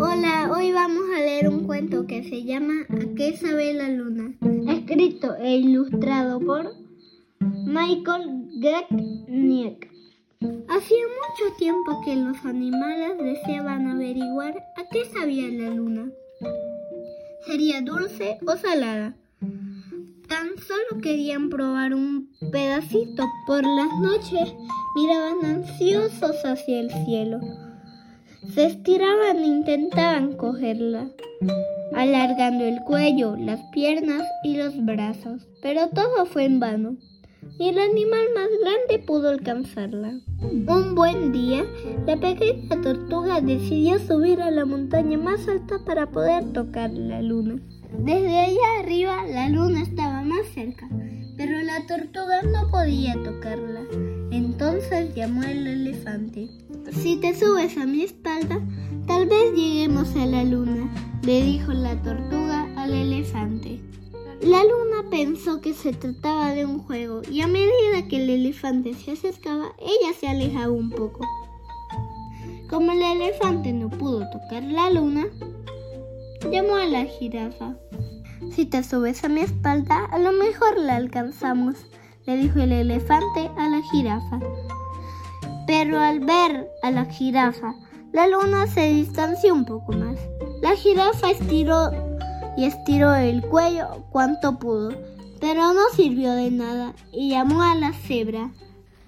[0.00, 4.32] Hola, hoy vamos a leer un cuento que se llama ¿A qué sabe la luna?
[4.72, 6.72] Escrito e ilustrado por
[7.40, 9.90] Michael Gretniek.
[10.68, 16.12] Hacía mucho tiempo que los animales deseaban averiguar a qué sabía la luna.
[17.46, 19.16] ¿Sería dulce o salada?
[20.28, 23.24] Tan solo querían probar un pedacito.
[23.48, 24.54] Por las noches
[24.94, 27.40] miraban ansiosos hacia el cielo.
[28.54, 31.10] Se estiraban e intentaban cogerla,
[31.94, 36.96] alargando el cuello, las piernas y los brazos, pero todo fue en vano.
[37.58, 40.20] Y el animal más grande pudo alcanzarla.
[40.40, 41.64] Un buen día,
[42.06, 47.60] la pequeña tortuga decidió subir a la montaña más alta para poder tocar la luna.
[47.98, 50.88] Desde allá arriba la luna estaba más cerca,
[51.36, 53.82] pero la tortuga no podía tocarla.
[54.30, 56.48] Entonces llamó al elefante.
[56.92, 58.60] Si te subes a mi espalda,
[59.06, 60.90] tal vez lleguemos a la luna,
[61.22, 63.80] le dijo la tortuga al elefante.
[64.40, 68.94] La luna pensó que se trataba de un juego y a medida que el elefante
[68.94, 71.26] se acercaba, ella se alejaba un poco.
[72.70, 75.26] Como el elefante no pudo tocar la luna,
[76.50, 77.76] llamó a la jirafa.
[78.52, 81.76] Si te subes a mi espalda, a lo mejor la alcanzamos,
[82.26, 84.40] le dijo el elefante a la jirafa.
[85.68, 87.74] Pero al ver a la jirafa,
[88.14, 90.18] la luna se distanció un poco más.
[90.62, 91.90] La jirafa estiró
[92.56, 94.94] y estiró el cuello cuanto pudo,
[95.42, 98.50] pero no sirvió de nada y llamó a la cebra.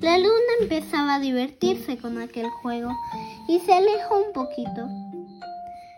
[0.00, 2.90] La luna empezaba a divertirse con aquel juego
[3.48, 4.88] y se alejó un poquito.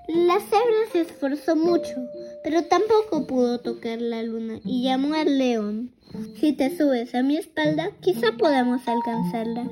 [0.06, 1.96] La cebra se esforzó mucho,
[2.44, 5.90] pero tampoco pudo tocar la luna y llamó al león.
[6.38, 9.68] Si te subes a mi espalda, quizá podamos alcanzarla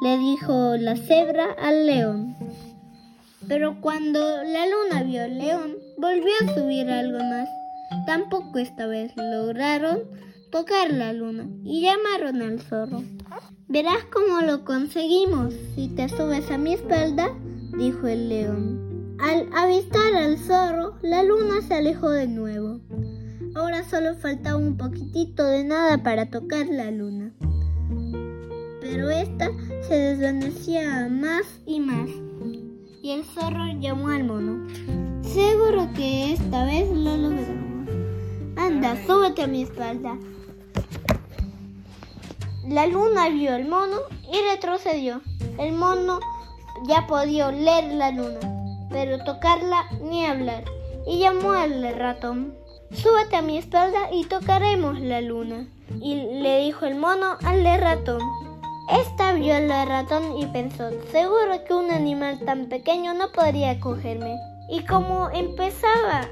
[0.00, 2.34] le dijo la cebra al león.
[3.46, 7.48] Pero cuando la luna vio al león, volvió a subir algo más.
[8.06, 10.00] Tampoco esta vez lograron
[10.50, 13.02] tocar la luna y llamaron al zorro.
[13.68, 17.34] Verás cómo lo conseguimos si te subes a mi espalda,
[17.76, 19.16] dijo el león.
[19.20, 22.80] Al avistar al zorro, la luna se alejó de nuevo.
[23.54, 27.34] Ahora solo faltaba un poquitito de nada para tocar la luna
[28.90, 29.50] pero esta
[29.82, 32.10] se desvanecía más y más.
[33.02, 34.66] Y el zorro llamó al mono.
[35.22, 37.88] Seguro que esta vez lo logramos.
[38.56, 40.18] Anda, súbete a mi espalda.
[42.66, 43.98] La luna vio al mono
[44.32, 45.20] y retrocedió.
[45.58, 46.18] El mono
[46.88, 48.40] ya podía oler la luna,
[48.90, 50.64] pero tocarla ni hablar.
[51.06, 52.54] Y llamó al ratón.
[52.90, 55.68] Súbete a mi espalda y tocaremos la luna.
[56.02, 58.49] Y le dijo el mono al ratón.
[58.90, 64.36] Esta vio al ratón y pensó, seguro que un animal tan pequeño no podría cogerme.
[64.68, 66.28] Y como empezaba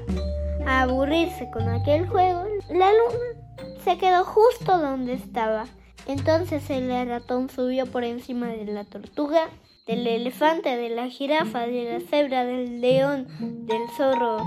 [0.65, 5.67] a aburrirse con aquel juego, la luna se quedó justo donde estaba.
[6.05, 9.47] Entonces el ratón subió por encima de la tortuga,
[9.87, 13.27] del elefante, de la jirafa, de la cebra, del león,
[13.67, 14.43] del zorro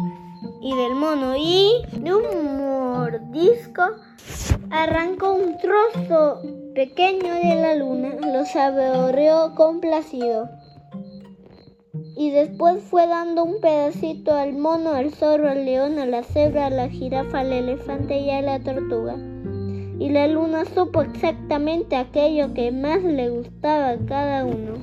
[0.61, 3.85] y del mono y de un mordisco
[4.73, 6.41] arrancó un trozo
[6.75, 10.49] pequeño de la luna, lo saboreó complacido.
[12.17, 16.67] Y después fue dando un pedacito al mono, al zorro, al león, a la cebra,
[16.67, 19.17] a la jirafa, al elefante y a la tortuga.
[19.99, 24.77] Y la luna supo exactamente aquello que más le gustaba a cada uno.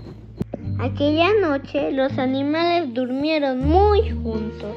[0.79, 4.75] Aquella noche los animales durmieron muy juntos.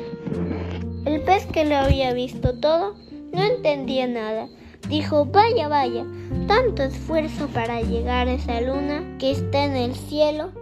[1.05, 2.95] El pez que lo había visto todo
[3.33, 4.49] no entendía nada
[4.93, 6.05] Dijo, vaya, vaya,
[6.47, 10.53] tanto esfuerzo para llegar a esa luna que está en el cielo.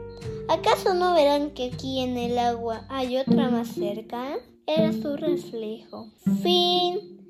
[0.49, 4.37] ¿Acaso no verán que aquí en el agua hay otra más cerca?
[4.69, 6.13] Era su reflejo.
[6.45, 7.21] Fin.